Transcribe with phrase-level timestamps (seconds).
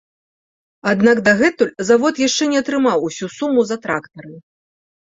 [0.91, 4.33] Аднак дагэтуль завод яшчэ не атрымаў усю суму за трактары.